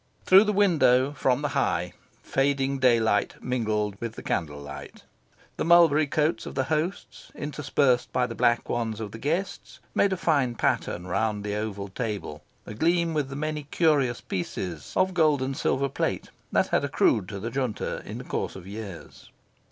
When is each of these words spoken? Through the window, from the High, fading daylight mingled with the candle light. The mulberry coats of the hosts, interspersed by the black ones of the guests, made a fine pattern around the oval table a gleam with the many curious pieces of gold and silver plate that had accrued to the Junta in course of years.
Through 0.25 0.45
the 0.45 0.51
window, 0.51 1.11
from 1.11 1.43
the 1.43 1.49
High, 1.49 1.93
fading 2.23 2.79
daylight 2.79 3.35
mingled 3.39 4.01
with 4.01 4.13
the 4.15 4.23
candle 4.23 4.57
light. 4.59 5.03
The 5.57 5.63
mulberry 5.63 6.07
coats 6.07 6.47
of 6.47 6.55
the 6.55 6.63
hosts, 6.73 7.31
interspersed 7.35 8.11
by 8.11 8.25
the 8.25 8.33
black 8.33 8.67
ones 8.67 8.99
of 8.99 9.11
the 9.11 9.19
guests, 9.19 9.79
made 9.93 10.11
a 10.11 10.17
fine 10.17 10.55
pattern 10.55 11.05
around 11.05 11.43
the 11.43 11.53
oval 11.55 11.87
table 11.89 12.43
a 12.65 12.73
gleam 12.73 13.13
with 13.13 13.29
the 13.29 13.35
many 13.35 13.61
curious 13.69 14.21
pieces 14.21 14.91
of 14.95 15.13
gold 15.13 15.39
and 15.39 15.55
silver 15.55 15.87
plate 15.87 16.31
that 16.51 16.69
had 16.69 16.83
accrued 16.83 17.29
to 17.29 17.39
the 17.39 17.51
Junta 17.51 18.01
in 18.03 18.23
course 18.23 18.55
of 18.55 18.65
years. 18.65 19.29